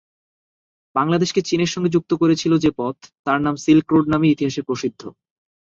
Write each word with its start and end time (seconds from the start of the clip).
বাংলাদেশকে 0.95 1.41
চীনের 1.41 1.71
সঙ্গে 1.73 1.93
যুক্ত 1.95 2.11
করেছিল 2.13 2.53
যে 2.57 2.69
পথ, 2.77 2.95
তার 3.25 3.39
নাম 3.41 3.55
সিল্ক 3.57 3.87
রোড 3.91 4.05
নামে 4.09 4.27
ইতিহাসে 4.29 4.61
প্রসিদ্ধ। 4.61 5.01